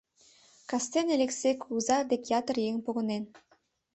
Кастене 0.69 1.11
Элексей 1.17 1.55
кугыза 1.61 1.97
дек 2.09 2.23
ятыр 2.39 2.55
еҥ 2.69 2.75
погынен. 2.85 3.23